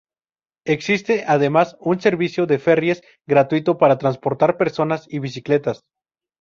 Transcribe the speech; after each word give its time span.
Existe 0.65 1.25
además 1.27 1.77
un 1.79 2.01
servicio 2.01 2.47
de 2.47 2.57
"ferries" 2.57 3.03
gratuito 3.27 3.77
para 3.77 3.99
transportar 3.99 4.57
personas 4.57 5.05
y 5.07 5.19
bicicletas. 5.19 5.83